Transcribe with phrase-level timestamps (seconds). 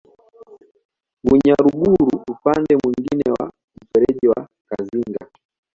[1.27, 3.45] Bunyaruguru upande mwingine wa
[3.81, 5.19] mfereji wa Kazinga